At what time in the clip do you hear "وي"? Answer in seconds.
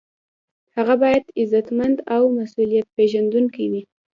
3.71-3.81